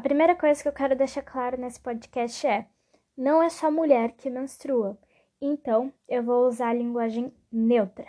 A 0.00 0.02
primeira 0.02 0.34
coisa 0.34 0.62
que 0.62 0.66
eu 0.66 0.72
quero 0.72 0.96
deixar 0.96 1.20
claro 1.20 1.60
nesse 1.60 1.78
podcast 1.78 2.46
é: 2.46 2.66
não 3.14 3.42
é 3.42 3.50
só 3.50 3.70
mulher 3.70 4.12
que 4.12 4.30
menstrua. 4.30 4.98
Então, 5.38 5.92
eu 6.08 6.22
vou 6.22 6.48
usar 6.48 6.70
a 6.70 6.72
linguagem 6.72 7.30
neutra. 7.52 8.06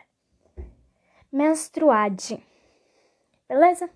Menstruade. 1.30 2.42
Beleza? 3.46 3.90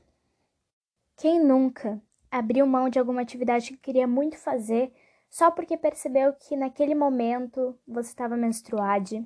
Quem 1.15 1.41
nunca 1.41 2.01
abriu 2.29 2.67
mão 2.67 2.89
de 2.89 2.99
alguma 2.99 3.21
atividade 3.21 3.71
que 3.71 3.77
queria 3.77 4.05
muito 4.05 4.37
fazer 4.37 4.91
só 5.29 5.49
porque 5.49 5.77
percebeu 5.77 6.33
que 6.33 6.57
naquele 6.57 6.95
momento 6.95 7.79
você 7.87 8.09
estava 8.09 8.35
menstruade 8.35 9.25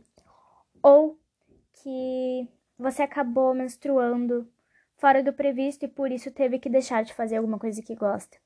ou 0.84 1.20
que 1.82 2.48
você 2.78 3.02
acabou 3.02 3.52
menstruando 3.56 4.48
fora 4.98 5.24
do 5.24 5.34
previsto 5.34 5.86
e 5.86 5.88
por 5.88 6.12
isso 6.12 6.30
teve 6.30 6.60
que 6.60 6.70
deixar 6.70 7.04
de 7.04 7.16
fazer 7.16 7.38
alguma 7.38 7.58
coisa 7.58 7.82
que 7.82 7.96
gosta. 7.96 8.38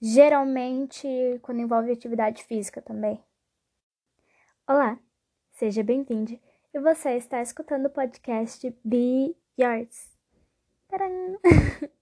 Geralmente 0.00 1.08
quando 1.42 1.60
envolve 1.60 1.90
atividade 1.90 2.44
física 2.44 2.80
também. 2.80 3.20
Olá, 4.68 4.96
seja 5.50 5.82
bem-vindo 5.82 6.38
e 6.72 6.78
você 6.78 7.16
está 7.16 7.42
escutando 7.42 7.86
o 7.86 7.90
podcast 7.90 8.72
Be 8.84 9.36
Yours. 9.58 10.16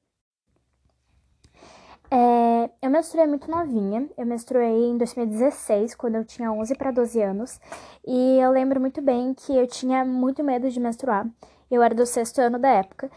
É, 2.09 2.70
eu 2.80 2.89
menstruei 2.89 3.27
muito 3.27 3.51
novinha. 3.51 4.09
Eu 4.17 4.25
menstruei 4.25 4.84
em 4.84 4.97
2016, 4.97 5.97
quando 5.97 6.15
eu 6.15 6.25
tinha 6.25 6.53
11 6.53 6.77
para 6.77 6.92
12 6.92 7.20
anos. 7.20 7.61
E 8.06 8.39
eu 8.39 8.53
lembro 8.53 8.81
muito 8.81 9.03
bem 9.03 9.34
que 9.34 9.56
eu 9.56 9.67
tinha 9.67 10.05
muito 10.05 10.45
medo 10.45 10.70
de 10.70 10.78
menstruar. 10.78 11.28
Eu 11.69 11.83
era 11.83 11.97
do 11.97 12.06
sexto 12.06 12.39
ano 12.39 12.61
da 12.61 12.69
época. 12.69 13.11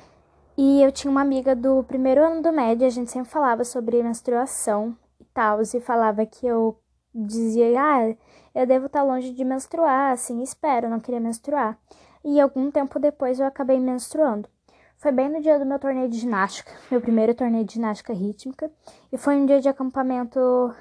E 0.61 0.83
eu 0.83 0.91
tinha 0.91 1.09
uma 1.09 1.21
amiga 1.21 1.55
do 1.55 1.81
primeiro 1.85 2.21
ano 2.21 2.41
do 2.41 2.51
médio, 2.51 2.85
a 2.85 2.89
gente 2.89 3.09
sempre 3.09 3.31
falava 3.31 3.63
sobre 3.63 4.03
menstruação 4.03 4.93
e 5.17 5.23
tal, 5.33 5.61
e 5.61 5.79
falava 5.79 6.25
que 6.25 6.45
eu 6.45 6.77
dizia, 7.15 7.81
ah, 7.81 8.13
eu 8.53 8.67
devo 8.67 8.87
estar 8.87 9.01
longe 9.03 9.31
de 9.31 9.45
menstruar, 9.45 10.11
assim, 10.11 10.43
espero, 10.43 10.89
não 10.89 10.99
queria 10.99 11.21
menstruar. 11.21 11.79
E 12.25 12.41
algum 12.41 12.69
tempo 12.69 12.99
depois 12.99 13.39
eu 13.39 13.45
acabei 13.45 13.79
menstruando. 13.79 14.49
Foi 14.97 15.13
bem 15.13 15.29
no 15.29 15.39
dia 15.39 15.57
do 15.57 15.65
meu 15.65 15.79
torneio 15.79 16.09
de 16.09 16.17
ginástica, 16.19 16.73
meu 16.91 16.99
primeiro 16.99 17.33
torneio 17.33 17.63
de 17.63 17.75
ginástica 17.75 18.11
rítmica, 18.11 18.69
e 19.13 19.17
foi 19.17 19.37
um 19.37 19.45
dia 19.45 19.61
de 19.61 19.69
acampamento 19.69 20.75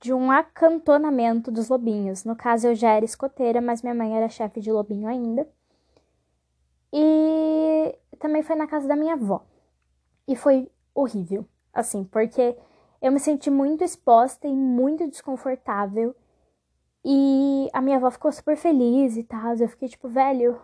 de 0.00 0.12
um 0.12 0.32
acantonamento 0.32 1.52
dos 1.52 1.68
lobinhos. 1.68 2.24
No 2.24 2.34
caso, 2.34 2.66
eu 2.66 2.74
já 2.74 2.90
era 2.90 3.04
escoteira, 3.04 3.60
mas 3.60 3.82
minha 3.82 3.94
mãe 3.94 4.16
era 4.16 4.28
chefe 4.28 4.60
de 4.60 4.72
lobinho 4.72 5.06
ainda. 5.06 5.46
E 6.92 7.99
também 8.20 8.42
foi 8.42 8.54
na 8.54 8.68
casa 8.68 8.86
da 8.86 8.94
minha 8.94 9.14
avó. 9.14 9.44
E 10.28 10.36
foi 10.36 10.70
horrível, 10.94 11.44
assim, 11.72 12.04
porque 12.04 12.56
eu 13.02 13.10
me 13.10 13.18
senti 13.18 13.50
muito 13.50 13.82
exposta 13.82 14.46
e 14.46 14.54
muito 14.54 15.08
desconfortável. 15.08 16.14
E 17.04 17.68
a 17.72 17.80
minha 17.80 17.96
avó 17.96 18.10
ficou 18.10 18.30
super 18.30 18.56
feliz 18.56 19.16
e 19.16 19.24
tal. 19.24 19.56
Eu 19.56 19.68
fiquei 19.68 19.88
tipo, 19.88 20.08
velho, 20.08 20.60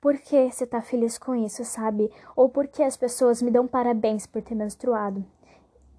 por 0.00 0.16
que 0.18 0.50
você 0.50 0.66
tá 0.66 0.80
feliz 0.80 1.18
com 1.18 1.34
isso, 1.34 1.64
sabe? 1.64 2.10
Ou 2.36 2.48
por 2.48 2.68
que 2.68 2.82
as 2.82 2.96
pessoas 2.96 3.42
me 3.42 3.50
dão 3.50 3.66
parabéns 3.66 4.26
por 4.26 4.40
ter 4.40 4.54
menstruado? 4.54 5.24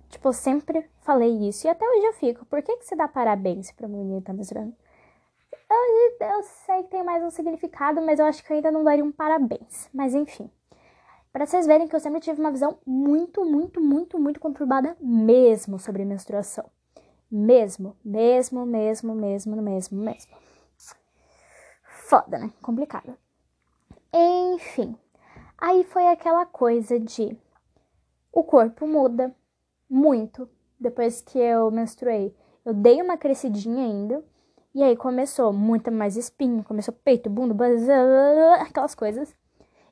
Tipo, 0.10 0.30
eu 0.30 0.34
sempre 0.34 0.90
falei 1.02 1.50
isso. 1.50 1.68
E 1.68 1.70
até 1.70 1.86
hoje 1.86 2.06
eu 2.06 2.14
fico. 2.14 2.46
Por 2.46 2.62
que, 2.62 2.78
que 2.78 2.86
você 2.86 2.96
dá 2.96 3.08
parabéns 3.08 3.72
pra 3.72 3.86
uma 3.86 3.98
menina 3.98 4.22
que 4.22 4.28
tá 4.28 4.34
menstruando? 4.34 4.74
Eu, 5.70 6.28
eu 6.28 6.44
sei 6.44 6.84
que 6.84 6.92
tem 6.92 7.04
mais 7.04 7.24
um 7.24 7.30
significado, 7.30 8.02
mas 8.02 8.20
eu 8.20 8.26
acho 8.26 8.44
que 8.44 8.52
eu 8.52 8.56
ainda 8.56 8.72
não 8.72 8.84
daria 8.84 9.04
um 9.04 9.12
parabéns. 9.12 9.90
Mas 9.94 10.14
enfim. 10.14 10.50
Para 11.36 11.46
vocês 11.46 11.68
verem 11.68 11.86
que 11.86 11.94
eu 11.94 12.00
sempre 12.00 12.22
tive 12.22 12.40
uma 12.40 12.50
visão 12.50 12.80
muito, 12.86 13.44
muito, 13.44 13.82
muito, 13.82 14.18
muito 14.18 14.40
conturbada 14.40 14.96
mesmo 15.02 15.78
sobre 15.78 16.06
menstruação. 16.06 16.64
Mesmo, 17.30 17.98
mesmo, 18.06 18.66
mesmo, 18.66 19.14
mesmo, 19.14 19.62
mesmo, 19.62 20.02
mesmo. 20.02 20.34
Foda, 21.84 22.38
né? 22.38 22.54
Complicado. 22.62 23.18
Enfim, 24.14 24.98
aí 25.58 25.84
foi 25.84 26.08
aquela 26.08 26.46
coisa 26.46 26.98
de 26.98 27.38
o 28.32 28.42
corpo 28.42 28.88
muda 28.88 29.36
muito 29.90 30.48
depois 30.80 31.20
que 31.20 31.38
eu 31.38 31.70
menstruei. 31.70 32.34
Eu 32.64 32.74
dei 32.74 33.02
uma 33.02 33.18
crescidinha 33.18 33.84
ainda, 33.84 34.24
e 34.74 34.82
aí 34.82 34.96
começou 34.96 35.52
muita 35.52 35.92
mais 35.92 36.16
espinho, 36.16 36.64
começou 36.64 36.94
peito, 36.94 37.30
bunda, 37.30 37.54
aquelas 38.62 38.96
coisas. 38.96 39.36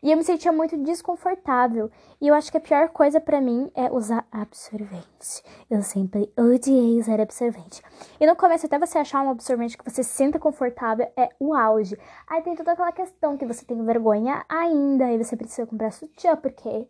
E 0.03 0.11
eu 0.11 0.17
me 0.17 0.23
sentia 0.23 0.51
muito 0.51 0.77
desconfortável. 0.77 1.89
E 2.19 2.27
eu 2.27 2.35
acho 2.35 2.51
que 2.51 2.57
a 2.57 2.61
pior 2.61 2.89
coisa 2.89 3.21
para 3.21 3.39
mim 3.39 3.71
é 3.73 3.89
usar 3.89 4.27
absorvente. 4.29 5.41
Eu 5.69 5.81
sempre 5.81 6.29
odiei 6.37 6.99
usar 6.99 7.21
absorvente. 7.21 7.81
E 8.19 8.27
no 8.27 8.35
começo, 8.35 8.65
até 8.65 8.77
você 8.77 8.97
achar 8.97 9.21
um 9.21 9.29
absorvente 9.29 9.77
que 9.77 9.89
você 9.89 10.03
se 10.03 10.09
sinta 10.09 10.37
confortável, 10.37 11.09
é 11.15 11.29
o 11.39 11.53
auge. 11.53 11.97
Aí 12.27 12.41
tem 12.41 12.53
toda 12.53 12.73
aquela 12.73 12.91
questão 12.91 13.37
que 13.37 13.45
você 13.45 13.63
tem 13.63 13.81
vergonha 13.85 14.43
ainda, 14.49 15.05
aí 15.05 15.17
você 15.17 15.37
precisa 15.37 15.65
comprar 15.65 15.91
sutiã, 15.91 16.35
porque 16.35 16.85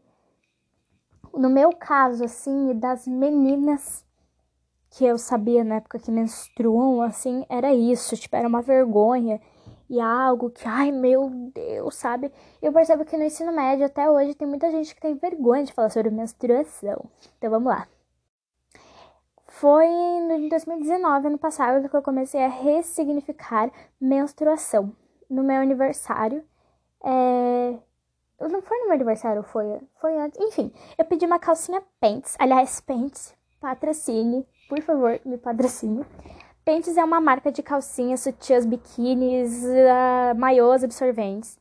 no 1.35 1.52
meu 1.52 1.72
caso, 1.72 2.23
assim, 2.23 2.73
das 2.79 3.07
meninas 3.07 4.03
que 4.90 5.06
eu 5.06 5.19
sabia 5.19 5.63
na 5.63 5.75
época 5.75 6.00
que 6.00 6.12
menstruam, 6.12 7.02
assim, 7.02 7.46
era 7.47 7.73
isso, 7.73 8.16
tipo, 8.16 8.35
era 8.35 8.47
uma 8.47 8.62
vergonha 8.62 9.40
e 9.93 9.99
algo 9.99 10.49
que, 10.49 10.67
ai 10.67 10.91
meu 10.91 11.29
Deus, 11.53 11.95
sabe? 11.95 12.31
Eu 12.59 12.73
percebo 12.73 13.05
que 13.05 13.15
no 13.15 13.23
ensino 13.23 13.51
médio 13.51 13.85
até 13.85 14.09
hoje 14.09 14.33
tem 14.33 14.47
muita 14.47 14.71
gente 14.71 14.95
que 14.95 14.99
tem 14.99 15.13
vergonha 15.13 15.63
de 15.63 15.71
falar 15.71 15.91
sobre 15.91 16.09
menstruação. 16.09 17.05
Então 17.37 17.51
vamos 17.51 17.71
lá. 17.71 17.87
Foi 19.47 19.85
em 19.85 20.49
2019, 20.49 21.27
ano 21.27 21.37
passado, 21.37 21.87
que 21.87 21.95
eu 21.95 22.01
comecei 22.01 22.43
a 22.43 22.47
ressignificar 22.47 23.71
menstruação. 24.01 24.91
No 25.29 25.43
meu 25.43 25.61
aniversário, 25.61 26.43
é... 27.03 27.77
Não 28.39 28.61
foi 28.63 28.79
no 28.79 28.85
meu 28.85 28.93
aniversário, 28.95 29.43
foi, 29.43 29.79
foi 30.01 30.17
antes. 30.17 30.39
Enfim, 30.39 30.73
eu 30.97 31.05
pedi 31.05 31.23
uma 31.23 31.37
calcinha 31.37 31.83
Pants. 32.01 32.35
Aliás, 32.39 32.81
Pants, 32.81 33.35
patrocine, 33.61 34.43
por 34.67 34.81
favor, 34.81 35.19
me 35.23 35.37
patrocine. 35.37 36.03
Pentes 36.66 36.96
é 36.96 37.03
uma 37.03 37.19
marca 37.19 37.51
de 37.51 37.62
calcinhas, 37.62 38.22
sutiãs, 38.22 38.66
biquínis, 38.66 39.63
uh, 39.63 40.38
maiôs 40.38 40.84
absorventes, 40.84 41.59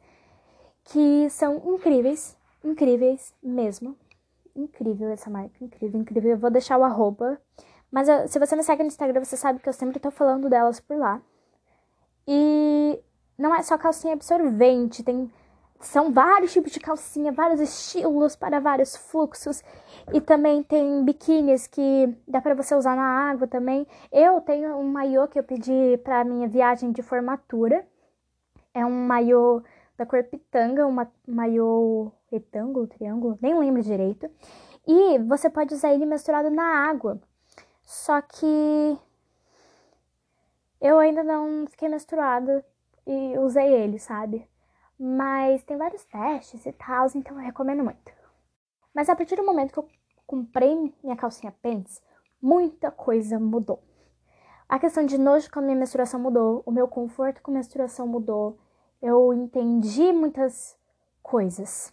que 0.85 1.29
são 1.29 1.61
incríveis, 1.75 2.37
incríveis 2.65 3.35
mesmo. 3.43 3.97
Incrível 4.55 5.09
essa 5.09 5.29
marca, 5.29 5.57
incrível, 5.61 6.01
incrível. 6.01 6.31
Eu 6.33 6.39
vou 6.39 6.51
deixar 6.51 6.79
o 6.79 6.85
arroba. 6.85 7.41
Mas 7.91 8.09
eu, 8.09 8.29
se 8.29 8.39
você 8.39 8.55
me 8.55 8.63
segue 8.63 8.83
no 8.83 8.89
Instagram, 8.89 9.25
você 9.25 9.37
sabe 9.37 9.59
que 9.59 9.69
eu 9.69 9.73
sempre 9.73 9.99
tô 9.99 10.11
falando 10.11 10.49
delas 10.49 10.79
por 10.79 10.97
lá. 10.97 11.21
E 12.27 12.99
não 13.37 13.55
é 13.55 13.63
só 13.63 13.77
calcinha 13.77 14.15
absorvente, 14.15 15.03
tem 15.03 15.31
são 15.83 16.13
vários 16.13 16.53
tipos 16.53 16.73
de 16.73 16.81
calcinha, 16.81 17.33
vários 17.33 17.61
estilos 17.61 18.37
para 18.37 18.61
vários 18.61 18.97
fluxos. 18.97 19.63
E 20.13 20.21
também 20.21 20.63
tem 20.63 21.05
biquínis 21.05 21.67
que 21.67 22.15
dá 22.27 22.41
para 22.41 22.55
você 22.55 22.75
usar 22.75 22.97
na 22.97 23.31
água 23.31 23.47
também. 23.47 23.87
Eu 24.11 24.41
tenho 24.41 24.77
um 24.77 24.85
maiô 24.85 25.27
que 25.29 25.39
eu 25.39 25.45
pedi 25.45 25.97
para 26.05 26.25
minha 26.25 26.49
viagem 26.49 26.93
de 26.93 27.03
formatura. 27.03 27.87
É 28.73 28.87
um 28.87 29.07
maiô 29.07 29.63
da 29.99 30.07
cor 30.07 30.23
pitanga, 30.25 30.87
um 30.87 30.97
maiô 31.27 32.13
retângulo, 32.31 32.87
triângulo, 32.87 33.39
nem 33.43 33.59
lembro 33.59 33.83
direito. 33.83 34.31
E 34.87 35.19
você 35.19 35.51
pode 35.51 35.75
usar 35.75 35.93
ele 35.93 36.07
misturado 36.07 36.51
na 36.51 36.89
água. 36.89 37.21
Só 37.83 38.21
que 38.23 38.99
eu 40.81 40.99
ainda 40.99 41.23
não 41.23 41.67
fiquei 41.67 41.89
menstruada 41.89 42.65
e 43.07 43.39
usei 43.39 43.73
ele, 43.73 43.99
sabe? 43.99 44.49
Mas 45.05 45.65
tem 45.65 45.77
vários 45.77 46.05
testes 46.05 46.65
e 46.65 46.71
tal, 46.71 47.09
então 47.17 47.37
eu 47.37 47.45
recomendo 47.45 47.83
muito. 47.83 48.13
Mas 48.95 49.09
a 49.09 49.17
partir 49.17 49.35
do 49.35 49.45
momento 49.45 49.73
que 49.73 49.79
eu 49.81 49.89
comprei 50.25 50.95
minha 51.03 51.17
calcinha 51.17 51.53
pants, 51.61 52.01
muita 52.41 52.89
coisa 52.89 53.37
mudou. 53.37 53.83
A 54.69 54.79
questão 54.79 55.05
de 55.05 55.19
nojo 55.19 55.51
com 55.51 55.59
a 55.59 55.63
minha 55.63 55.75
menstruação 55.75 56.21
mudou, 56.21 56.63
o 56.65 56.71
meu 56.71 56.87
conforto 56.87 57.43
com 57.43 57.51
a 57.51 57.55
menstruação 57.55 58.07
mudou. 58.07 58.61
Eu 59.03 59.35
entendi 59.35 60.13
muitas 60.13 60.79
coisas 61.21 61.93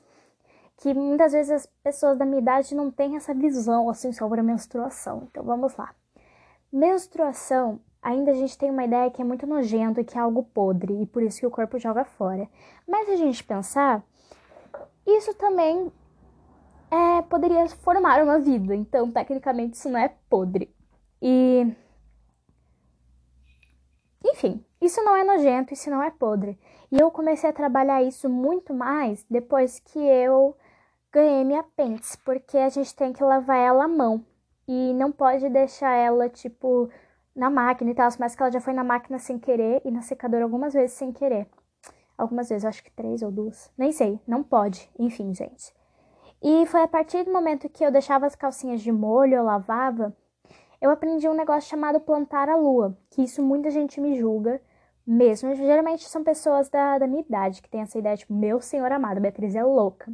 que 0.78 0.94
muitas 0.94 1.32
vezes 1.32 1.52
as 1.52 1.66
pessoas 1.84 2.16
da 2.16 2.26
minha 2.28 2.44
idade 2.44 2.76
não 2.76 2.92
têm 2.92 3.16
essa 3.16 3.34
visão 3.34 3.90
assim 3.90 4.12
sobre 4.12 4.40
a 4.40 4.44
menstruação. 4.44 5.28
Então 5.32 5.44
vamos 5.44 5.76
lá. 5.76 5.96
Menstruação 6.72 7.82
ainda 8.02 8.32
a 8.32 8.34
gente 8.34 8.58
tem 8.58 8.70
uma 8.70 8.86
ideia 8.86 9.10
que 9.12 9.22
é 9.22 9.26
muito 9.26 9.46
nojento 9.46 10.00
e 10.00 10.04
que 10.04 10.18
é 10.18 10.22
algo 10.22 10.44
podre, 10.44 11.02
e 11.02 11.06
por 11.06 11.22
isso 11.24 11.40
que 11.40 11.46
o 11.46 11.52
corpo 11.52 11.78
joga 11.80 12.04
fora. 12.06 12.48
Mas 12.88 13.06
se 13.06 13.12
a 13.14 13.18
gente 13.18 13.44
pensar, 13.44 14.04
isso 15.06 15.34
também 15.34 15.92
é, 16.92 17.22
poderia 17.24 17.68
formar 17.70 18.24
uma 18.24 18.40
vida, 18.40 18.76
então 18.76 19.12
tecnicamente 19.12 19.76
isso 19.76 19.90
não 19.90 20.00
é 20.00 20.14
podre. 20.30 20.74
E. 21.22 21.68
Enfim, 24.26 24.64
isso 24.82 25.02
não 25.04 25.16
é 25.16 25.24
nojento, 25.24 25.74
isso 25.74 25.90
não 25.90 26.04
é 26.04 26.10
podre. 26.12 26.58
E 26.92 27.00
eu 27.00 27.12
comecei 27.12 27.50
a 27.50 27.54
trabalhar 27.54 28.02
isso 28.04 28.30
muito 28.30 28.74
mais 28.74 29.26
depois 29.30 29.80
que 29.80 30.00
eu 30.00 30.56
ganhei 31.12 31.44
minha 31.44 31.64
pentes, 31.64 32.16
porque 32.18 32.58
a 32.58 32.70
gente 32.70 32.96
tem 32.96 33.14
que 33.14 33.24
lavar 33.24 33.58
ela 33.58 33.86
à 33.86 33.88
mão. 33.88 34.26
e 34.72 34.94
não 34.94 35.12
pode 35.12 35.50
deixar 35.50 35.96
ela, 35.96 36.30
tipo, 36.30 36.92
na 37.40 37.50
máquina 37.50 37.90
e 37.90 37.96
tal, 37.96 38.10
mas 38.20 38.36
que 38.36 38.44
ela 38.44 38.52
já 38.52 38.60
foi 38.60 38.74
na 38.74 38.84
máquina 38.84 39.18
sem 39.18 39.40
querer 39.40 39.82
e 39.86 39.90
na 39.90 40.02
secadora 40.02 40.44
algumas 40.44 40.74
vezes 40.74 40.98
sem 40.98 41.12
querer. 41.12 41.48
Algumas 42.18 42.50
vezes, 42.50 42.66
acho 42.66 42.84
que 42.84 42.92
três 42.92 43.22
ou 43.22 43.32
duas. 43.32 43.72
Nem 43.78 43.94
sei, 43.94 44.20
não 44.28 44.44
pode. 44.44 44.92
Enfim, 45.00 45.34
gente. 45.34 45.74
E 46.44 46.66
foi 46.66 46.82
a 46.82 46.88
partir 46.88 47.24
do 47.24 47.32
momento 47.32 47.70
que 47.70 47.84
eu 47.84 47.92
deixava 47.92 48.26
as 48.26 48.36
calcinhas 48.36 48.82
de 48.82 48.92
molho, 48.92 49.36
eu 49.36 49.44
lavava, 49.44 50.16
eu 50.82 50.90
aprendi 50.92 51.28
um 51.30 51.34
negócio 51.34 51.70
chamado 51.70 52.00
plantar 52.00 52.50
a 52.50 52.58
lua, 52.58 52.98
que 53.10 53.24
isso 53.24 53.42
muita 53.42 53.70
gente 53.70 54.02
me 54.02 54.18
julga 54.18 54.62
mesmo. 55.08 55.56
Geralmente 55.56 56.08
são 56.08 56.24
pessoas 56.24 56.70
da, 56.70 56.98
da 56.98 57.08
minha 57.08 57.22
idade 57.22 57.62
que 57.62 57.70
tem 57.70 57.82
essa 57.82 57.98
ideia, 57.98 58.18
tipo, 58.18 58.34
meu 58.34 58.60
senhor 58.60 58.92
amado, 58.92 59.22
Beatriz 59.22 59.56
é 59.56 59.64
louca. 59.64 60.12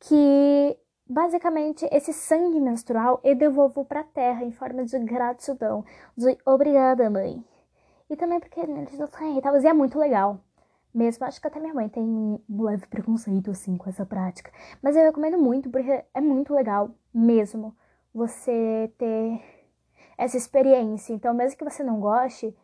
Que 0.00 0.76
basicamente 1.06 1.86
esse 1.92 2.12
sangue 2.12 2.60
menstrual 2.60 3.20
eu 3.22 3.34
devolvo 3.34 3.84
pra 3.84 4.02
terra 4.02 4.44
em 4.44 4.52
forma 4.52 4.84
de 4.84 4.98
gratidão, 5.00 5.84
de 6.16 6.36
obrigada, 6.44 7.10
mãe. 7.10 7.44
E 8.08 8.16
também 8.16 8.40
porque 8.40 8.60
eles 8.60 8.98
não 8.98 9.06
têm, 9.08 9.40
tal, 9.40 9.60
e 9.60 9.66
é 9.66 9.72
muito 9.72 9.98
legal. 9.98 10.40
Mesmo, 10.94 11.24
acho 11.26 11.40
que 11.40 11.46
até 11.48 11.58
minha 11.58 11.74
mãe 11.74 11.88
tem 11.88 12.04
um 12.04 12.38
leve 12.48 12.86
preconceito, 12.86 13.50
assim, 13.50 13.76
com 13.76 13.90
essa 13.90 14.06
prática. 14.06 14.52
Mas 14.80 14.94
eu 14.94 15.02
recomendo 15.02 15.36
muito, 15.36 15.68
porque 15.68 16.04
é 16.14 16.20
muito 16.20 16.54
legal 16.54 16.90
mesmo 17.12 17.74
você 18.14 18.92
ter 18.96 19.42
essa 20.16 20.36
experiência. 20.36 21.12
Então, 21.12 21.34
mesmo 21.34 21.58
que 21.58 21.64
você 21.64 21.82
não 21.82 21.98
goste, 21.98 22.56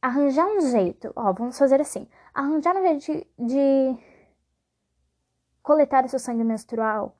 arranjar 0.00 0.46
um 0.46 0.60
jeito, 0.60 1.10
ó, 1.16 1.32
vamos 1.32 1.58
fazer 1.58 1.80
assim, 1.80 2.06
arranjar 2.34 2.76
um 2.76 2.82
jeito 2.82 3.26
de, 3.38 3.46
de 3.46 3.98
coletar 5.66 6.08
seu 6.08 6.20
sangue 6.20 6.44
menstrual. 6.44 7.16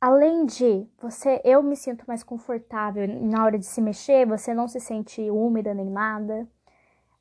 Além 0.00 0.46
de 0.46 0.88
você, 0.98 1.42
eu 1.44 1.62
me 1.62 1.76
sinto 1.76 2.02
mais 2.08 2.22
confortável 2.22 3.06
na 3.06 3.44
hora 3.44 3.58
de 3.58 3.66
se 3.66 3.82
mexer, 3.82 4.26
você 4.26 4.54
não 4.54 4.66
se 4.66 4.80
sente 4.80 5.30
úmida 5.30 5.74
nem 5.74 5.90
nada. 5.90 6.48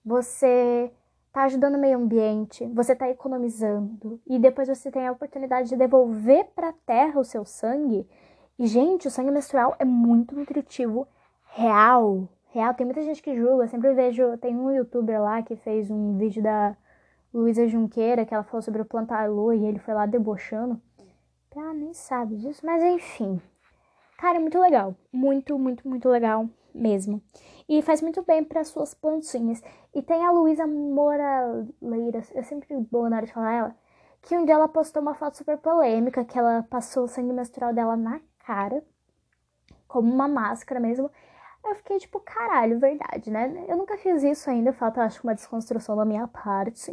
Você 0.05 0.89
tá 1.33 1.43
ajudando 1.43 1.75
o 1.75 1.77
meio 1.77 1.97
ambiente, 1.97 2.65
você 2.67 2.95
tá 2.95 3.09
economizando 3.09 4.17
e 4.25 4.39
depois 4.39 4.69
você 4.69 4.89
tem 4.89 5.05
a 5.05 5.11
oportunidade 5.11 5.67
de 5.67 5.75
devolver 5.75 6.45
para 6.55 6.69
a 6.69 6.75
terra 6.85 7.19
o 7.19 7.25
seu 7.25 7.43
sangue. 7.43 8.07
E 8.57 8.65
gente, 8.65 9.09
o 9.09 9.11
sangue 9.11 9.31
menstrual 9.31 9.75
é 9.77 9.83
muito 9.83 10.33
nutritivo, 10.35 11.05
real, 11.53 12.29
real. 12.53 12.73
Tem 12.73 12.85
muita 12.85 13.01
gente 13.01 13.21
que 13.21 13.35
julga, 13.35 13.67
sempre 13.67 13.93
vejo, 13.93 14.37
tem 14.37 14.55
um 14.55 14.71
youtuber 14.71 15.21
lá 15.21 15.41
que 15.41 15.57
fez 15.57 15.91
um 15.91 16.17
vídeo 16.17 16.41
da 16.41 16.77
Luísa 17.33 17.67
Junqueira 17.67 18.25
que 18.25 18.33
ela 18.33 18.43
falou 18.43 18.61
sobre 18.61 18.81
o 18.81 18.85
plantar 18.85 19.29
lua 19.29 19.55
e 19.55 19.65
ele 19.65 19.79
foi 19.79 19.93
lá 19.93 20.05
debochando. 20.05 20.79
Ah, 21.55 21.73
nem 21.73 21.93
sabe 21.93 22.35
disso, 22.35 22.65
mas 22.65 22.83
enfim. 22.83 23.41
Cara, 24.17 24.37
é 24.37 24.39
muito 24.39 24.59
legal, 24.59 24.95
muito, 25.11 25.57
muito, 25.57 25.87
muito 25.87 26.09
legal 26.09 26.49
mesmo. 26.73 27.21
E 27.67 27.81
faz 27.81 28.01
muito 28.01 28.23
bem 28.23 28.43
para 28.43 28.63
suas 28.63 28.93
plantinhas. 28.93 29.61
E 29.93 30.01
tem 30.01 30.25
a 30.25 30.31
Luísa 30.31 30.65
Moraleira, 30.65 32.23
eu 32.33 32.43
sempre 32.43 32.75
boa 32.91 33.09
na 33.09 33.17
hora 33.17 33.25
de 33.25 33.33
falar 33.33 33.53
ela, 33.53 33.75
que 34.21 34.35
um 34.37 34.45
dia 34.45 34.55
ela 34.55 34.67
postou 34.67 35.01
uma 35.01 35.13
foto 35.13 35.37
super 35.37 35.57
polêmica, 35.57 36.25
que 36.25 36.37
ela 36.37 36.63
passou 36.63 37.03
o 37.03 37.07
sangue 37.07 37.33
menstrual 37.33 37.73
dela 37.73 37.95
na 37.95 38.19
cara, 38.39 38.83
como 39.87 40.11
uma 40.11 40.27
máscara 40.27 40.79
mesmo. 40.79 41.11
Eu 41.63 41.75
fiquei 41.75 41.97
tipo, 41.99 42.19
caralho, 42.19 42.79
verdade, 42.79 43.31
né? 43.31 43.65
Eu 43.67 43.77
nunca 43.77 43.97
fiz 43.97 44.23
isso 44.23 44.49
ainda, 44.49 44.73
falta, 44.73 45.03
acho, 45.03 45.21
uma 45.23 45.35
desconstrução 45.35 45.95
da 45.95 46.03
minha 46.03 46.27
parte. 46.27 46.91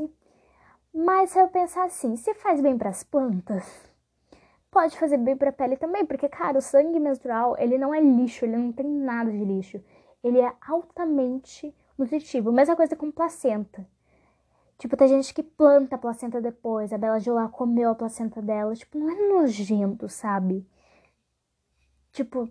Mas 0.93 1.31
se 1.31 1.39
eu 1.39 1.49
pensar 1.49 1.85
assim, 1.85 2.17
se 2.17 2.35
faz 2.35 2.61
bem 2.61 2.77
para 2.77 2.91
as 2.91 3.03
plantas, 3.05 3.65
pode 4.71 4.99
fazer 4.99 5.19
bem 5.19 5.37
para 5.37 5.51
a 5.51 5.53
pele 5.53 5.77
também, 5.77 6.05
porque 6.05 6.29
cara, 6.29 6.59
o 6.59 6.63
sangue 6.63 6.99
menstrual, 6.99 7.57
ele 7.59 7.79
não 7.79 7.95
é 7.95 8.01
lixo, 8.01 8.45
ele 8.45 8.57
não 8.57 8.73
tem 8.73 8.87
nada 8.87 9.31
de 9.31 9.45
lixo. 9.45 9.83
Ele 10.23 10.41
é 10.41 10.53
altamente 10.67 11.75
nutritivo. 11.97 12.53
Mesma 12.53 12.77
coisa 12.77 12.97
com 12.97 13.11
placenta. 13.11 13.87
Tipo, 14.79 14.97
tem 14.97 15.09
gente 15.09 15.35
que 15.35 15.43
planta 15.43 15.97
a 15.97 15.99
placenta 15.99 16.41
depois. 16.41 16.93
A 16.93 16.99
Bela 16.99 17.19
Gil 17.21 17.35
lá 17.35 17.49
comeu 17.49 17.91
a 17.91 17.95
placenta 17.95 18.41
dela. 18.41 18.75
Tipo, 18.75 18.99
não 18.99 19.11
é 19.11 19.29
nojento, 19.29 20.09
sabe? 20.09 20.67
Tipo, 22.13 22.51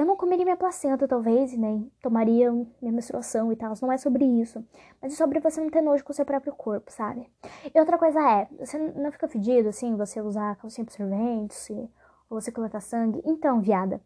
eu 0.00 0.06
não 0.06 0.16
comeria 0.16 0.46
minha 0.46 0.56
placenta, 0.56 1.06
talvez, 1.06 1.54
nem 1.54 1.92
tomaria 2.00 2.50
minha 2.50 2.90
menstruação 2.90 3.52
e 3.52 3.56
tal. 3.56 3.74
Não 3.82 3.92
é 3.92 3.98
sobre 3.98 4.24
isso. 4.24 4.64
Mas 5.00 5.12
é 5.12 5.16
sobre 5.16 5.40
você 5.40 5.60
não 5.60 5.68
ter 5.68 5.82
nojo 5.82 6.02
com 6.02 6.10
o 6.10 6.14
seu 6.14 6.24
próprio 6.24 6.54
corpo, 6.54 6.90
sabe? 6.90 7.30
E 7.74 7.78
outra 7.78 7.98
coisa 7.98 8.18
é, 8.18 8.48
você 8.58 8.78
não 8.78 9.12
fica 9.12 9.28
fedido, 9.28 9.68
assim, 9.68 9.94
você 9.96 10.22
usar 10.22 10.56
calcinha 10.56 10.84
absorvente, 10.84 11.54
se, 11.54 11.74
ou 12.30 12.40
você 12.40 12.50
coletar 12.50 12.80
sangue. 12.80 13.20
Então, 13.26 13.60
viada, 13.60 14.00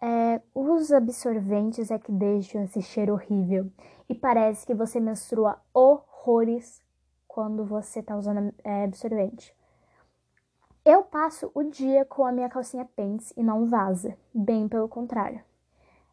é, 0.00 0.40
os 0.54 0.92
absorventes 0.92 1.90
é 1.90 1.98
que 1.98 2.12
deixam 2.12 2.62
esse 2.62 2.80
cheiro 2.80 3.14
horrível. 3.14 3.68
E 4.08 4.14
parece 4.14 4.64
que 4.64 4.74
você 4.74 5.00
menstrua 5.00 5.60
horrores 5.74 6.80
quando 7.26 7.64
você 7.64 8.00
tá 8.00 8.16
usando 8.16 8.54
é, 8.62 8.84
absorvente. 8.84 9.52
Eu 10.86 11.02
passo 11.02 11.50
o 11.52 11.64
dia 11.64 12.04
com 12.04 12.24
a 12.24 12.30
minha 12.30 12.48
calcinha 12.48 12.88
pants 12.94 13.32
e 13.36 13.42
não 13.42 13.66
vaza, 13.66 14.16
bem 14.32 14.68
pelo 14.68 14.88
contrário. 14.88 15.42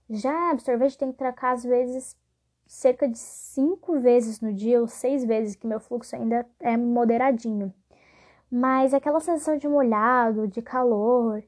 Já 0.10 0.50
absorvente 0.50 0.98
tem 0.98 1.12
que 1.12 1.18
trocar 1.20 1.52
às 1.52 1.64
vezes 1.64 2.18
cerca 2.66 3.08
de 3.08 3.20
cinco 3.20 4.00
vezes 4.00 4.42
no 4.42 4.52
dia 4.52 4.82
ou 4.82 4.88
seis 4.88 5.24
vezes, 5.24 5.56
que 5.56 5.68
meu 5.68 5.80
fluxo 5.80 6.16
ainda 6.16 6.44
é 6.60 6.76
moderadinho. 6.76 7.72
Mas 8.50 8.96
aquela 8.96 9.20
sensação 9.20 9.58
de 9.58 9.68
molhado, 9.68 10.48
de 10.48 10.60
calor, 10.60 11.44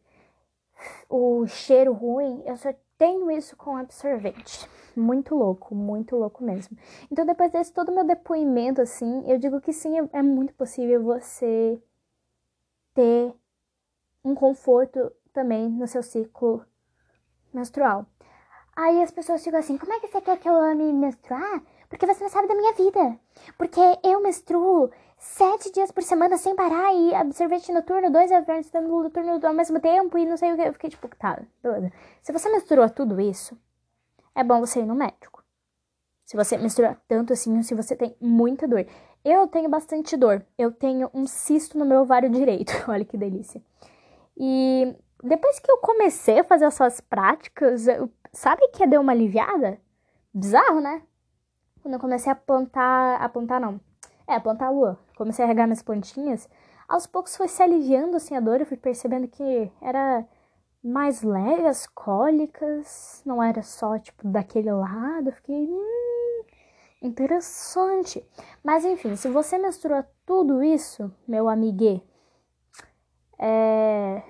o 1.10 1.48
cheiro 1.48 1.94
ruim, 1.94 2.44
eu 2.46 2.56
só 2.58 2.72
tenho 2.96 3.32
isso 3.32 3.58
com 3.58 3.76
absorvente. 3.76 4.70
Muito 4.96 5.34
louco, 5.34 5.74
muito 5.74 6.16
louco 6.16 6.44
mesmo. 6.44 6.78
Então, 7.12 7.26
depois 7.26 7.52
desse 7.52 7.74
todo 7.74 7.92
meu 7.92 8.04
depoimento, 8.04 8.82
assim, 8.82 9.24
eu 9.26 9.40
digo 9.40 9.60
que 9.60 9.74
sim, 9.74 10.00
é, 10.00 10.10
é 10.14 10.22
muito 10.22 10.54
possível 10.54 11.02
você 11.02 11.82
ter 12.96 13.36
um 14.24 14.34
conforto 14.34 15.12
também 15.32 15.70
no 15.70 15.88
seu 15.88 16.02
ciclo 16.02 16.66
menstrual. 17.54 18.08
Aí 18.76 19.04
as 19.04 19.12
pessoas 19.12 19.44
ficam 19.44 19.60
assim: 19.60 19.78
como 19.78 19.94
é 19.94 20.00
que 20.00 20.08
você 20.08 20.22
quer 20.22 20.40
que 20.40 20.50
eu 20.50 20.56
ame 20.56 20.92
menstruar? 20.92 21.62
Porque 21.88 22.08
você 22.08 22.24
não 22.24 22.30
sabe 22.30 22.48
da 22.48 22.56
minha 22.56 22.74
vida. 22.74 23.20
Porque 23.58 23.80
eu 24.04 24.22
menstruo 24.22 24.90
sete 25.18 25.72
dias 25.72 25.92
por 25.92 26.04
semana 26.04 26.38
sem 26.38 26.56
parar 26.56 26.94
e 26.94 27.14
absorvente 27.14 27.72
noturno, 27.72 28.12
dois 28.12 28.32
absorventes 28.32 28.72
noturno 28.74 29.40
ao 29.46 29.54
mesmo 29.54 29.80
tempo 29.80 30.18
e 30.18 30.26
não 30.26 30.36
sei 30.36 30.54
o 30.54 30.56
que. 30.56 30.62
Eu 30.64 30.74
fiquei 30.74 30.90
tipo, 30.90 31.08
tá, 31.16 31.42
beleza. 31.62 31.92
Se 32.22 32.34
você 32.34 32.50
menstrua 32.50 32.90
tudo 32.90 33.22
isso, 33.22 33.58
é 34.34 34.44
bom 34.44 34.60
você 34.60 34.80
ir 34.80 34.86
no 34.86 34.96
médico. 34.96 35.44
Se 36.26 36.36
você 36.36 36.58
menstrua 36.58 36.98
tanto 37.08 37.34
assim, 37.34 37.62
se 37.62 37.76
você 37.76 37.96
tem 37.96 38.16
muita 38.20 38.68
dor. 38.68 38.86
Eu 39.26 39.48
tenho 39.48 39.68
bastante 39.68 40.16
dor. 40.16 40.46
Eu 40.56 40.72
tenho 40.72 41.10
um 41.12 41.26
cisto 41.26 41.80
no 41.80 41.86
meu 41.86 42.02
ovário 42.02 42.30
direito. 42.30 42.72
Olha 42.88 43.04
que 43.04 43.18
delícia. 43.18 43.60
E 44.38 44.96
depois 45.24 45.58
que 45.58 45.72
eu 45.72 45.80
comecei 45.80 46.40
a 46.40 46.44
fazer 46.44 46.66
essas 46.66 47.02
práticas, 47.02 47.88
eu, 47.88 48.08
sabe 48.32 48.68
que 48.68 48.86
deu 48.86 49.02
uma 49.02 49.14
aliviada? 49.14 49.80
Bizarro, 50.32 50.80
né? 50.80 51.02
Quando 51.82 51.96
eu 51.96 52.00
comecei 52.00 52.32
a 52.32 52.36
plantar. 52.36 53.20
A 53.20 53.28
plantar 53.28 53.60
não. 53.60 53.82
É, 54.28 54.40
plantar 54.40 54.68
a 54.68 54.70
lua. 54.70 55.00
Comecei 55.18 55.44
a 55.44 55.48
regar 55.48 55.66
minhas 55.66 55.82
plantinhas. 55.82 56.48
Aos 56.88 57.08
poucos 57.08 57.36
foi 57.36 57.48
se 57.48 57.64
aliviando 57.64 58.18
assim 58.18 58.36
a 58.36 58.40
dor. 58.40 58.60
Eu 58.60 58.66
fui 58.68 58.78
percebendo 58.78 59.28
que 59.28 59.72
era 59.82 60.24
mais 60.84 61.24
leve 61.24 61.66
as 61.66 61.88
cólicas. 61.88 63.24
Não 63.26 63.42
era 63.42 63.64
só, 63.64 63.98
tipo, 63.98 64.28
daquele 64.28 64.72
lado. 64.72 65.32
Fiquei. 65.32 65.68
Hum, 65.68 66.15
Interessante. 67.02 68.26
Mas 68.64 68.84
enfim, 68.86 69.16
se 69.16 69.30
você 69.30 69.58
mistura 69.58 70.08
tudo 70.26 70.64
isso, 70.64 71.12
meu 71.28 71.48
amigue, 71.48 72.02
é... 73.38 74.24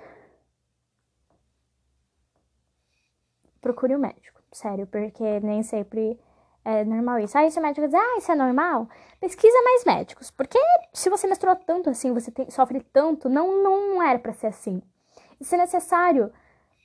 procure 3.60 3.94
o 3.94 3.98
um 3.98 4.00
médico, 4.00 4.40
sério, 4.52 4.86
porque 4.86 5.40
nem 5.40 5.62
sempre 5.62 6.18
é 6.64 6.84
normal 6.84 7.20
isso. 7.20 7.38
Aí 7.38 7.50
se 7.50 7.58
o 7.58 7.62
médico 7.62 7.86
diz, 7.86 7.94
ah, 7.94 8.16
isso 8.18 8.30
é 8.30 8.34
normal, 8.34 8.88
pesquisa 9.20 9.56
mais 9.62 9.84
médicos, 9.84 10.30
porque 10.30 10.58
se 10.92 11.08
você 11.08 11.26
misturou 11.28 11.54
tanto 11.56 11.88
assim, 11.90 12.12
você 12.12 12.30
tem, 12.30 12.50
sofre 12.50 12.80
tanto, 12.92 13.28
não, 13.28 13.62
não 13.62 14.02
era 14.02 14.18
para 14.18 14.32
ser 14.32 14.48
assim. 14.48 14.82
E 15.40 15.44
se 15.44 15.56
necessário, 15.56 16.32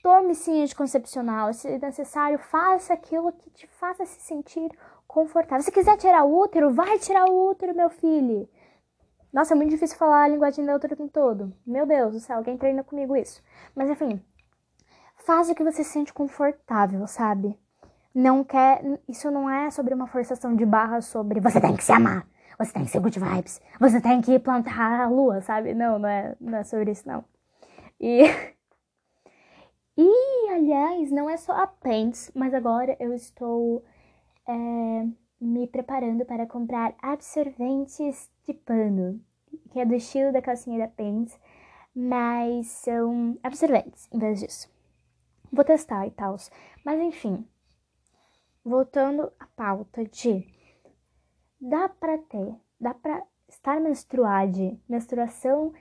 tome 0.03 0.35
sim 0.35 0.61
anticoncepcional, 0.61 1.53
se 1.53 1.77
necessário, 1.79 2.37
faça 2.37 2.93
aquilo 2.93 3.31
que 3.31 3.49
te 3.49 3.67
faça 3.67 4.05
se 4.05 4.19
sentir 4.21 4.71
confortável. 5.11 5.63
Se 5.63 5.71
quiser 5.71 5.97
tirar 5.97 6.23
o 6.23 6.39
útero, 6.39 6.73
vai 6.73 6.97
tirar 6.97 7.25
o 7.25 7.49
útero, 7.49 7.75
meu 7.75 7.89
filho. 7.89 8.47
Nossa, 9.31 9.53
é 9.53 9.55
muito 9.55 9.69
difícil 9.69 9.97
falar 9.97 10.23
a 10.23 10.27
linguagem 10.27 10.63
neutra 10.63 10.93
o 10.93 10.97
tempo 10.97 11.11
todo. 11.11 11.53
Meu 11.65 11.85
Deus 11.85 12.13
do 12.13 12.19
céu, 12.19 12.37
alguém 12.37 12.57
treina 12.57 12.83
comigo 12.83 13.15
isso. 13.15 13.43
Mas 13.75 13.89
enfim, 13.89 14.21
faz 15.17 15.49
o 15.49 15.55
que 15.55 15.63
você 15.63 15.83
se 15.83 15.91
sente 15.91 16.13
confortável, 16.13 17.05
sabe? 17.07 17.57
Não 18.15 18.43
quer. 18.43 18.81
Isso 19.07 19.29
não 19.29 19.49
é 19.49 19.69
sobre 19.69 19.93
uma 19.93 20.07
forçação 20.07 20.55
de 20.55 20.65
barra 20.65 21.01
sobre 21.01 21.39
você 21.39 21.59
tem 21.59 21.75
que 21.75 21.83
se 21.83 21.91
amar, 21.91 22.25
você 22.57 22.73
tem 22.73 22.85
que 22.85 22.91
ser 22.91 22.99
good 22.99 23.19
vibes, 23.19 23.61
você 23.79 24.01
tem 24.01 24.21
que 24.21 24.39
plantar 24.39 25.01
a 25.01 25.09
lua, 25.09 25.41
sabe? 25.41 25.73
Não, 25.73 25.99
não 25.99 26.09
é, 26.09 26.35
não 26.39 26.57
é 26.57 26.63
sobre 26.63 26.91
isso, 26.91 27.07
não. 27.07 27.23
E. 27.99 28.23
E, 29.97 30.49
aliás, 30.49 31.11
não 31.11 31.29
é 31.29 31.35
só 31.35 31.51
a 31.51 31.67
Pants, 31.67 32.31
mas 32.33 32.53
agora 32.53 32.95
eu 32.97 33.13
estou 33.13 33.83
é, 34.47 35.07
me 35.39 35.67
preparando 35.67 36.25
para 36.25 36.45
comprar 36.45 36.95
absorventes 37.01 38.29
de 38.45 38.53
pano, 38.53 39.19
que 39.71 39.79
é 39.79 39.85
do 39.85 39.95
estilo 39.95 40.31
da 40.31 40.41
calcinha 40.41 40.79
da 40.79 40.87
Pants, 40.87 41.39
mas 41.95 42.67
são 42.67 43.37
absorventes 43.43 44.07
em 44.11 44.19
vez 44.19 44.39
disso. 44.39 44.69
Vou 45.51 45.65
testar 45.65 46.07
e 46.07 46.11
tal. 46.11 46.35
Mas 46.85 46.99
enfim, 46.99 47.45
voltando 48.63 49.31
à 49.39 49.47
pauta 49.47 50.05
de 50.05 50.47
dá 51.59 51.89
pra 51.89 52.17
ter, 52.17 52.55
dá 52.79 52.93
pra 52.93 53.23
estar 53.47 53.79
menstruada, 53.79 54.77
menstruação 54.87 55.73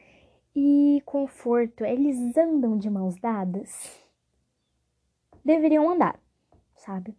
e 0.55 1.03
conforto, 1.07 1.85
eles 1.85 2.37
andam 2.37 2.77
de 2.77 2.91
mãos 2.91 3.17
dadas? 3.17 3.99
Deveriam 5.45 5.89
andar, 5.89 6.21
sabe? 6.75 7.17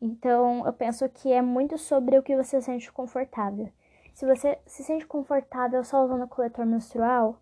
Então, 0.00 0.66
eu 0.66 0.72
penso 0.72 1.08
que 1.08 1.32
é 1.32 1.40
muito 1.40 1.78
sobre 1.78 2.18
o 2.18 2.22
que 2.22 2.36
você 2.36 2.60
sente 2.60 2.92
confortável. 2.92 3.70
Se 4.14 4.26
você 4.26 4.58
se 4.66 4.84
sente 4.84 5.06
confortável 5.06 5.82
só 5.82 6.04
usando 6.04 6.28
coletor 6.28 6.64
menstrual, 6.66 7.40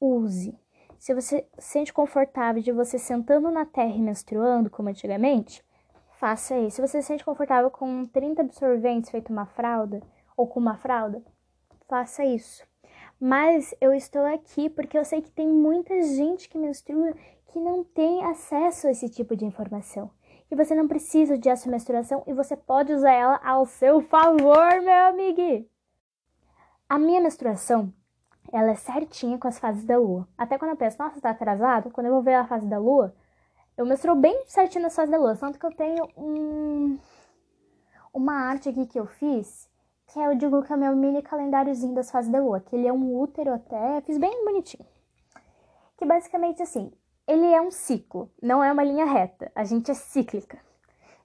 use. 0.00 0.58
Se 0.98 1.14
você 1.14 1.46
se 1.58 1.72
sente 1.72 1.92
confortável 1.92 2.62
de 2.62 2.72
você 2.72 2.98
sentando 2.98 3.50
na 3.50 3.64
terra 3.64 3.94
e 3.94 4.02
menstruando, 4.02 4.68
como 4.68 4.88
antigamente, 4.88 5.64
faça 6.18 6.58
isso. 6.58 6.76
Se 6.76 6.82
você 6.82 7.00
se 7.00 7.08
sente 7.08 7.24
confortável 7.24 7.70
com 7.70 8.06
30 8.06 8.42
absorventes 8.42 9.10
feito 9.10 9.32
uma 9.32 9.46
fralda, 9.46 10.02
ou 10.36 10.46
com 10.46 10.58
uma 10.58 10.76
fralda, 10.76 11.22
faça 11.88 12.24
isso. 12.24 12.64
Mas 13.20 13.74
eu 13.80 13.92
estou 13.92 14.24
aqui 14.24 14.70
porque 14.70 14.96
eu 14.96 15.04
sei 15.04 15.20
que 15.20 15.30
tem 15.30 15.48
muita 15.48 16.02
gente 16.02 16.48
que 16.48 16.56
menstrua 16.56 17.12
que 17.52 17.58
não 17.58 17.84
tem 17.84 18.24
acesso 18.24 18.86
a 18.86 18.90
esse 18.90 19.08
tipo 19.08 19.36
de 19.36 19.44
informação. 19.44 20.10
E 20.50 20.56
você 20.56 20.74
não 20.74 20.88
precisa 20.88 21.38
de 21.38 21.48
essa 21.48 21.70
menstruação 21.70 22.22
e 22.26 22.32
você 22.32 22.56
pode 22.56 22.92
usar 22.92 23.12
ela 23.12 23.40
ao 23.44 23.64
seu 23.66 24.00
favor, 24.02 24.80
meu 24.82 25.06
amigo. 25.08 25.68
A 26.88 26.98
minha 26.98 27.20
menstruação, 27.20 27.92
ela 28.52 28.72
é 28.72 28.74
certinha 28.74 29.38
com 29.38 29.46
as 29.46 29.58
fases 29.58 29.84
da 29.84 29.96
lua. 29.96 30.26
Até 30.36 30.58
quando 30.58 30.72
eu 30.72 30.76
penso, 30.76 30.96
nossa, 30.98 31.20
tá 31.20 31.30
atrasado, 31.30 31.90
quando 31.90 32.06
eu 32.06 32.12
vou 32.12 32.22
ver 32.22 32.34
a 32.34 32.46
fase 32.46 32.66
da 32.66 32.78
lua, 32.78 33.14
eu 33.76 33.86
menstruo 33.86 34.16
bem 34.16 34.44
certinho 34.46 34.82
nas 34.82 34.96
fases 34.96 35.10
da 35.10 35.18
lua. 35.18 35.36
Tanto 35.36 35.58
que 35.58 35.66
eu 35.66 35.72
tenho 35.72 36.08
um, 36.16 36.98
uma 38.12 38.34
arte 38.34 38.68
aqui 38.68 38.86
que 38.86 38.98
eu 38.98 39.06
fiz 39.06 39.70
que 40.12 40.18
é, 40.18 40.26
eu 40.26 40.34
digo 40.34 40.62
que 40.62 40.72
é 40.72 40.76
o 40.76 40.78
meu 40.78 40.96
mini 40.96 41.22
calendáriozinho 41.22 41.94
das 41.94 42.10
fases 42.10 42.30
da 42.30 42.40
lua, 42.40 42.60
que 42.60 42.74
ele 42.74 42.86
é 42.86 42.92
um 42.92 43.16
útero 43.16 43.52
até, 43.52 44.00
fiz 44.00 44.18
bem 44.18 44.44
bonitinho. 44.44 44.84
Que 45.96 46.04
basicamente 46.04 46.62
assim, 46.62 46.92
ele 47.26 47.46
é 47.46 47.60
um 47.60 47.70
ciclo, 47.70 48.30
não 48.42 48.62
é 48.62 48.72
uma 48.72 48.84
linha 48.84 49.04
reta, 49.04 49.50
a 49.54 49.64
gente 49.64 49.90
é 49.90 49.94
cíclica. 49.94 50.58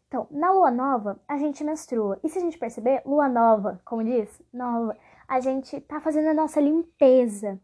Então, 0.08 0.28
na 0.30 0.52
lua 0.52 0.72
nova, 0.72 1.20
a 1.28 1.38
gente 1.38 1.64
menstrua. 1.64 2.20
E 2.24 2.30
se 2.30 2.38
a 2.38 2.42
gente 2.42 2.58
perceber, 2.58 3.02
lua 3.06 3.28
nova, 3.28 3.82
como 3.84 4.04
diz, 4.04 4.42
nova, 4.54 4.96
a 5.28 5.40
gente 5.40 5.82
tá 5.82 6.00
fazendo 6.00 6.30
a 6.30 6.34
nossa 6.34 6.62
limpeza. 6.62 7.60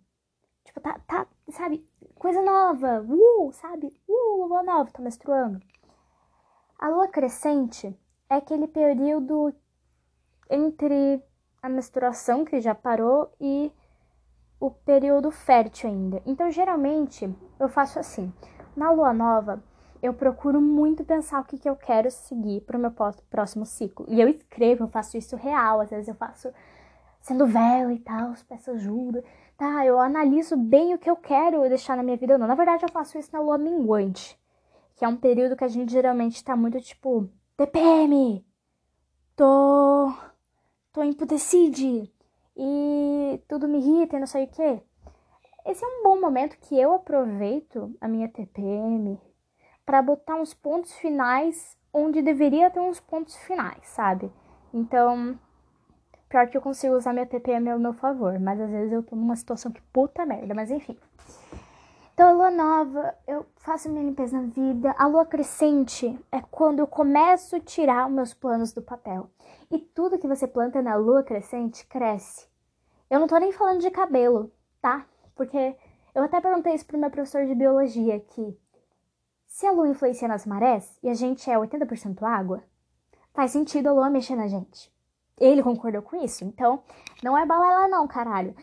Tipo, 0.64 0.82
tá, 0.82 1.00
tá, 1.08 1.28
sabe, 1.50 1.88
coisa 2.16 2.42
nova, 2.42 3.06
uh, 3.08 3.52
sabe, 3.54 3.96
uh, 4.08 4.46
lua 4.48 4.64
nova, 4.64 4.92
tá 4.92 5.02
menstruando. 5.02 5.60
A 6.78 6.90
lua 6.90 7.08
crescente 7.08 7.96
é 8.30 8.36
aquele 8.36 8.68
período 8.68 9.54
entre 10.50 11.24
a 11.62 11.70
menstruação, 11.70 12.44
que 12.44 12.60
já 12.60 12.74
parou, 12.74 13.32
e 13.40 13.72
o 14.62 14.70
período 14.70 15.32
fértil 15.32 15.90
ainda. 15.90 16.22
Então, 16.24 16.52
geralmente, 16.52 17.28
eu 17.60 17.68
faço 17.68 17.98
assim. 17.98 18.32
Na 18.76 18.92
lua 18.92 19.12
nova, 19.12 19.62
eu 20.04 20.14
procuro 20.14 20.62
muito 20.62 21.04
pensar 21.04 21.42
o 21.42 21.44
que, 21.44 21.58
que 21.58 21.68
eu 21.68 21.76
quero 21.76 22.12
seguir 22.12 22.62
para 22.62 22.78
o 22.78 22.80
meu 22.80 22.92
próximo 23.30 23.66
ciclo. 23.66 24.06
E 24.08 24.22
eu 24.22 24.30
escrevo, 24.30 24.84
eu 24.84 24.88
faço 24.88 25.18
isso 25.18 25.36
real. 25.36 25.82
Às 25.82 25.90
vezes 25.90 26.08
eu 26.08 26.14
faço 26.14 26.54
sendo 27.20 27.48
vela 27.48 27.92
e 27.92 28.00
tal, 28.00 28.34
peço 28.48 28.70
ajuda. 28.72 29.24
Tá, 29.58 29.84
eu 29.84 30.00
analiso 30.00 30.56
bem 30.56 30.94
o 30.94 31.00
que 31.00 31.10
eu 31.10 31.16
quero 31.16 31.68
deixar 31.68 31.98
na 31.98 32.04
minha 32.04 32.16
vida 32.18 32.34
ou 32.34 32.40
não. 32.40 32.48
Na 32.48 32.56
verdade, 32.56 32.86
eu 32.86 32.92
faço 32.92 33.18
isso 33.18 33.32
na 33.34 33.42
lua 33.42 33.58
minguante, 33.58 34.40
que 34.96 35.04
é 35.04 35.08
um 35.08 35.18
período 35.18 35.56
que 35.56 35.64
a 35.64 35.68
gente 35.68 35.92
geralmente 35.92 36.44
tá 36.44 36.56
muito 36.56 36.80
tipo, 36.80 37.28
TPM, 37.58 38.46
tô 39.36 40.14
tô 40.94 41.04
emputecide 41.04 42.12
e 42.64 43.42
tudo 43.48 43.68
me 43.68 43.80
irrita 43.80 44.18
e 44.18 44.20
não 44.20 44.28
sei 44.28 44.44
o 44.44 44.48
que. 44.48 44.82
Esse 45.66 45.84
é 45.84 45.88
um 45.88 46.04
bom 46.04 46.22
momento 46.22 46.60
que 46.60 46.80
eu 46.80 46.94
aproveito 46.94 47.92
a 48.00 48.08
minha 48.08 48.30
TPM 48.30 49.20
para 49.84 50.00
botar 50.02 50.36
uns 50.36 50.54
pontos 50.54 50.94
finais 50.94 51.76
onde 51.92 52.22
deveria 52.22 52.70
ter 52.70 52.80
uns 52.80 53.00
pontos 53.00 53.36
finais, 53.36 53.88
sabe? 53.88 54.32
Então, 54.72 55.40
pior 56.30 56.48
que 56.48 56.56
eu 56.56 56.62
consigo 56.62 56.96
usar 56.96 57.14
minha 57.14 57.26
TPM 57.26 57.68
ao 57.72 57.80
meu 57.80 57.94
favor, 57.94 58.40
mas 58.40 58.62
às 58.62 58.70
vezes 58.70 58.94
eu 58.94 59.02
tô 59.02 59.16
numa 59.16 59.36
situação 59.36 59.72
que 59.72 59.82
puta 59.92 60.24
merda, 60.24 60.54
mas 60.54 60.70
enfim. 60.70 60.98
Então, 62.14 62.30
a 62.30 62.34
lua 62.34 62.52
nova, 62.52 63.16
eu 63.28 63.44
faço 63.56 63.90
minha 63.90 64.04
limpeza 64.04 64.40
na 64.40 64.48
vida. 64.48 64.94
A 65.00 65.08
lua 65.08 65.26
crescente 65.26 66.20
é 66.32 66.42
quando 66.52 66.80
eu 66.80 66.86
começo 66.86 67.56
a 67.56 67.60
tirar 67.60 68.08
os 68.08 68.14
meus 68.14 68.34
planos 68.34 68.72
do 68.72 68.82
papel. 68.84 69.32
E 69.72 69.80
tudo 69.80 70.20
que 70.20 70.28
você 70.28 70.48
planta 70.48 70.82
na 70.82 70.96
lua 70.96 71.24
crescente 71.24 71.86
cresce. 71.88 72.51
Eu 73.12 73.20
não 73.20 73.28
tô 73.28 73.38
nem 73.38 73.52
falando 73.52 73.82
de 73.82 73.92
cabelo, 73.92 74.50
tá? 74.82 75.06
Porque 75.36 75.76
eu 76.16 76.24
até 76.24 76.40
perguntei 76.40 76.74
isso 76.74 76.86
pro 76.86 76.98
meu 76.98 77.12
professor 77.12 77.46
de 77.46 77.54
biologia 77.54 78.22
que 78.22 78.58
se 79.46 79.68
a 79.68 79.72
lua 79.74 79.90
influencia 79.90 80.30
nas 80.30 80.46
marés 80.46 80.98
e 81.04 81.10
a 81.10 81.14
gente 81.14 81.52
é 81.52 81.58
80% 81.58 82.24
água, 82.24 82.64
faz 83.34 83.52
sentido 83.52 83.90
a 83.90 83.92
lua 83.92 84.10
mexer 84.10 84.38
na 84.38 84.48
gente. 84.48 84.90
Ele 85.38 85.62
concordou 85.62 86.02
com 86.02 86.24
isso, 86.24 86.46
então 86.46 86.84
não 87.22 87.38
é 87.38 87.46
balela 87.46 87.90
não, 87.90 88.08
caralho. 88.08 88.56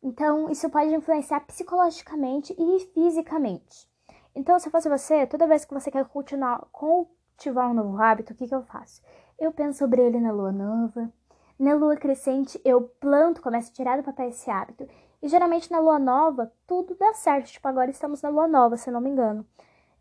Então, 0.00 0.48
isso 0.48 0.70
pode 0.70 0.94
influenciar 0.94 1.40
psicologicamente 1.40 2.54
e 2.56 2.78
fisicamente. 2.94 3.90
Então, 4.32 4.60
se 4.60 4.70
fosse 4.70 4.88
você, 4.88 5.26
toda 5.26 5.48
vez 5.48 5.64
que 5.64 5.74
você 5.74 5.90
quer 5.90 6.04
continuar, 6.04 6.60
cultivar 6.70 7.68
um 7.68 7.74
novo 7.74 8.00
hábito, 8.00 8.32
o 8.32 8.36
que, 8.36 8.46
que 8.46 8.54
eu 8.54 8.62
faço? 8.62 9.02
Eu 9.36 9.50
penso 9.50 9.80
sobre 9.80 10.00
ele 10.02 10.20
na 10.20 10.30
lua 10.30 10.52
nova. 10.52 11.12
Na 11.58 11.74
lua 11.74 11.96
crescente, 11.96 12.60
eu 12.64 12.82
planto, 12.82 13.42
começo 13.42 13.70
a 13.70 13.74
tirar 13.74 13.96
do 13.96 14.04
papel 14.04 14.28
esse 14.28 14.48
hábito. 14.48 14.88
E 15.20 15.28
geralmente 15.28 15.70
na 15.72 15.80
lua 15.80 15.98
nova, 15.98 16.52
tudo 16.66 16.94
dá 16.94 17.12
certo. 17.14 17.50
Tipo, 17.50 17.66
agora 17.66 17.90
estamos 17.90 18.22
na 18.22 18.28
lua 18.28 18.46
nova, 18.46 18.76
se 18.76 18.90
não 18.90 19.00
me 19.00 19.10
engano. 19.10 19.44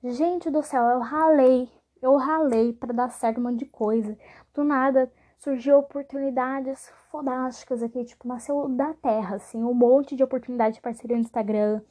Gente 0.04 0.52
do 0.52 0.62
céu, 0.62 0.84
eu 0.84 1.00
ralei. 1.00 1.68
Eu 2.00 2.16
ralei 2.16 2.74
para 2.74 2.94
dar 2.94 3.10
certo 3.10 3.40
um 3.40 3.44
monte 3.44 3.60
de 3.60 3.66
coisa. 3.66 4.16
Do 4.54 4.64
nada, 4.64 5.12
surgiu 5.40 5.80
oportunidades 5.80 6.92
fodásticas 7.10 7.82
aqui, 7.82 8.04
tipo, 8.06 8.28
nasceu 8.28 8.70
da 8.70 8.94
terra, 8.94 9.38
assim, 9.38 9.64
um 9.64 9.74
monte 9.74 10.16
de 10.16 10.24
oportunidade 10.24 10.76
de 10.76 10.82
parceria 10.82 11.16
no 11.16 11.24
Instagram, 11.24 11.82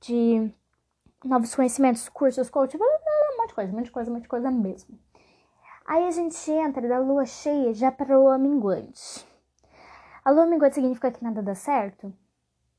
de 0.00 0.50
novos 1.24 1.54
conhecimentos, 1.54 2.08
cursos, 2.08 2.50
coach, 2.50 2.76
um 2.76 2.80
monte 3.38 3.48
de 3.48 3.54
coisa, 3.54 3.72
um 3.72 3.76
monte 3.76 3.86
de 3.86 3.92
coisa, 3.92 4.10
um 4.10 4.14
monte 4.14 4.22
de 4.24 4.28
coisa 4.28 4.50
mesmo. 4.50 4.98
Aí 5.86 6.04
a 6.04 6.10
gente 6.10 6.50
entra 6.50 6.88
da 6.88 6.98
lua 6.98 7.24
cheia 7.24 7.72
já 7.72 7.92
para 7.92 8.14
a 8.14 8.18
lua 8.18 8.36
minguante. 8.36 9.24
A 10.24 10.32
lua 10.32 10.44
minguante 10.44 10.74
significa 10.74 11.12
que 11.12 11.22
nada 11.22 11.40
dá 11.40 11.54
certo? 11.54 12.12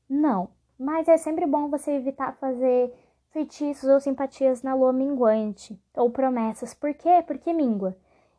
Não, 0.06 0.50
mas 0.78 1.08
é 1.08 1.16
sempre 1.16 1.46
bom 1.46 1.70
você 1.70 1.92
evitar 1.92 2.36
fazer 2.36 2.92
feitiços 3.30 3.88
ou 3.88 3.98
simpatias 3.98 4.62
na 4.62 4.74
lua 4.74 4.92
minguante, 4.92 5.80
ou 5.96 6.10
promessas. 6.10 6.74
Por 6.74 6.92
quê? 6.92 7.24
Porque 7.26 7.52
mingua. 7.52 7.96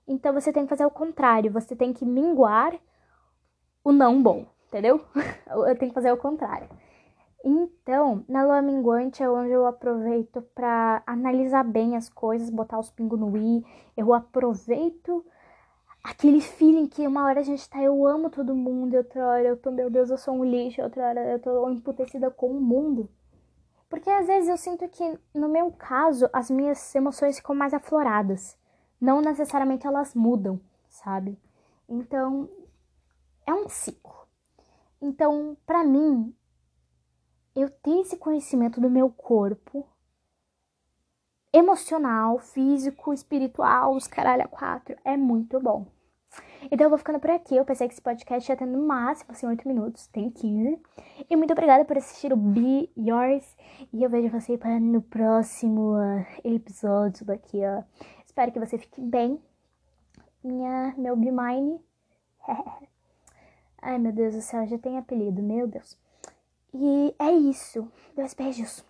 Então 0.07 0.33
você 0.33 0.53
tem 0.53 0.63
que 0.63 0.69
fazer 0.69 0.85
o 0.85 0.91
contrário, 0.91 1.51
você 1.51 1.75
tem 1.75 1.91
que 1.91 2.05
minguar 2.05 2.73
o 3.83 3.91
não 3.91 4.21
bom, 4.21 4.45
entendeu? 4.67 5.03
Eu 5.49 5.77
tenho 5.77 5.91
que 5.91 5.95
fazer 5.95 6.11
o 6.11 6.17
contrário. 6.17 6.69
Então, 7.43 8.23
na 8.27 8.43
lua 8.43 8.61
minguante 8.61 9.23
é 9.23 9.29
onde 9.29 9.51
eu 9.51 9.65
aproveito 9.65 10.41
para 10.53 11.01
analisar 11.07 11.63
bem 11.63 11.95
as 11.95 12.09
coisas, 12.09 12.49
botar 12.49 12.79
os 12.79 12.91
pingos 12.91 13.19
no 13.19 13.37
i. 13.37 13.65
Eu 13.95 14.13
aproveito 14.13 15.25
aquele 16.03 16.41
feeling 16.41 16.87
que 16.87 17.07
uma 17.07 17.25
hora 17.25 17.39
a 17.39 17.43
gente 17.43 17.69
tá, 17.69 17.81
eu 17.81 18.05
amo 18.05 18.29
todo 18.29 18.55
mundo, 18.55 18.95
outra 18.97 19.25
hora 19.25 19.43
eu 19.43 19.57
tô, 19.57 19.71
meu 19.71 19.89
Deus, 19.89 20.09
eu 20.09 20.17
sou 20.17 20.35
um 20.35 20.43
lixo, 20.43 20.81
outra 20.81 21.07
hora 21.07 21.31
eu 21.31 21.39
tô 21.39 21.69
emputecida 21.69 22.29
com 22.29 22.47
o 22.47 22.61
mundo. 22.61 23.09
Porque 23.89 24.09
às 24.09 24.27
vezes 24.27 24.49
eu 24.49 24.57
sinto 24.57 24.87
que, 24.89 25.17
no 25.33 25.49
meu 25.49 25.71
caso, 25.71 26.29
as 26.33 26.49
minhas 26.49 26.93
emoções 26.93 27.37
ficam 27.37 27.55
mais 27.55 27.73
afloradas 27.73 28.59
não 28.99 29.21
necessariamente 29.21 29.87
elas 29.87 30.13
mudam, 30.13 30.59
sabe? 30.89 31.39
Então, 31.87 32.49
é 33.45 33.53
um 33.53 33.69
ciclo. 33.69 34.27
Então, 35.01 35.55
para 35.65 35.83
mim, 35.83 36.35
eu 37.55 37.69
ter 37.69 38.01
esse 38.01 38.17
conhecimento 38.17 38.79
do 38.79 38.89
meu 38.89 39.09
corpo, 39.09 39.87
emocional, 41.51 42.39
físico, 42.39 43.13
espiritual, 43.13 43.95
os 43.95 44.07
caralho 44.07 44.43
a 44.43 44.47
quatro, 44.47 44.95
é 45.03 45.17
muito 45.17 45.59
bom. 45.59 45.85
Então 46.71 46.85
eu 46.85 46.89
vou 46.89 46.97
ficando 46.97 47.19
por 47.19 47.29
aqui. 47.29 47.55
Eu 47.55 47.65
pensei 47.65 47.87
que 47.87 47.93
esse 47.93 48.01
podcast 48.01 48.51
ia 48.51 48.55
ter 48.55 48.65
no 48.65 48.85
máximo, 48.85 49.31
assim, 49.31 49.47
8 49.47 49.67
minutos. 49.67 50.07
Tem 50.07 50.29
15. 50.29 50.79
E 51.29 51.35
muito 51.35 51.51
obrigada 51.51 51.85
por 51.85 51.97
assistir 51.97 52.31
o 52.31 52.37
Be 52.37 52.89
Yours. 52.97 53.57
E 53.91 54.03
eu 54.03 54.09
vejo 54.09 54.29
você 54.29 54.57
no 54.79 55.01
próximo 55.01 55.95
uh, 55.95 56.25
episódio 56.43 57.25
daqui, 57.25 57.59
ó. 57.63 57.83
Espero 58.25 58.51
que 58.51 58.59
você 58.59 58.77
fique 58.77 59.01
bem. 59.01 59.41
Minha, 60.43 60.93
meu 60.97 61.15
Be 61.15 61.31
Mine. 61.31 61.81
Ai, 63.81 63.97
meu 63.97 64.11
Deus 64.11 64.35
do 64.35 64.41
céu, 64.41 64.67
já 64.67 64.77
tem 64.77 64.97
apelido, 64.97 65.41
meu 65.41 65.65
Deus. 65.65 65.97
E 66.73 67.15
é 67.19 67.31
isso. 67.31 67.91
Dois 68.15 68.33
beijos. 68.33 68.83